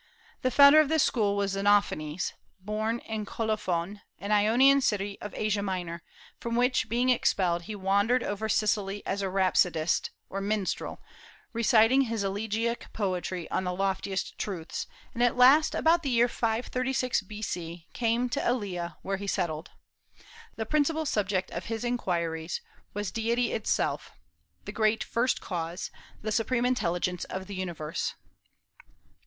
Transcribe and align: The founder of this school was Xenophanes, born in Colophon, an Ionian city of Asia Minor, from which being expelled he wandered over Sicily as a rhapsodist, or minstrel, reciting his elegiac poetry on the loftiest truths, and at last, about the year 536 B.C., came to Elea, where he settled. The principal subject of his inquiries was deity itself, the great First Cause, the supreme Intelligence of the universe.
The 0.41 0.49
founder 0.49 0.79
of 0.79 0.89
this 0.89 1.03
school 1.03 1.35
was 1.37 1.51
Xenophanes, 1.51 2.33
born 2.59 2.97
in 3.05 3.23
Colophon, 3.23 4.01
an 4.17 4.31
Ionian 4.31 4.81
city 4.81 5.15
of 5.21 5.31
Asia 5.35 5.61
Minor, 5.61 6.01
from 6.39 6.55
which 6.55 6.89
being 6.89 7.11
expelled 7.11 7.65
he 7.65 7.75
wandered 7.75 8.23
over 8.23 8.49
Sicily 8.49 9.05
as 9.05 9.21
a 9.21 9.29
rhapsodist, 9.29 10.09
or 10.27 10.41
minstrel, 10.41 10.99
reciting 11.53 12.01
his 12.05 12.23
elegiac 12.23 12.91
poetry 12.93 13.47
on 13.51 13.63
the 13.63 13.75
loftiest 13.75 14.39
truths, 14.39 14.87
and 15.13 15.21
at 15.21 15.37
last, 15.37 15.75
about 15.75 16.01
the 16.01 16.09
year 16.09 16.27
536 16.27 17.21
B.C., 17.21 17.85
came 17.93 18.27
to 18.29 18.41
Elea, 18.43 18.97
where 19.03 19.17
he 19.17 19.27
settled. 19.27 19.69
The 20.55 20.65
principal 20.65 21.05
subject 21.05 21.51
of 21.51 21.65
his 21.65 21.83
inquiries 21.85 22.59
was 22.95 23.11
deity 23.11 23.53
itself, 23.53 24.13
the 24.65 24.71
great 24.71 25.03
First 25.03 25.41
Cause, 25.41 25.91
the 26.23 26.31
supreme 26.31 26.65
Intelligence 26.65 27.23
of 27.25 27.45
the 27.45 27.53
universe. 27.53 28.15